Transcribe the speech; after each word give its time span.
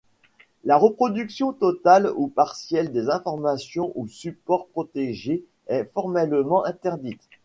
La 0.63 0.77
reproduction 0.77 1.53
totale 1.53 2.11
ou 2.15 2.27
partielle 2.27 2.91
des 2.91 3.11
informations 3.11 3.91
ou 3.93 4.07
supports 4.07 4.65
protégés 4.69 5.45
est 5.67 5.83
formellement 5.93 6.65
interdite. 6.65 7.21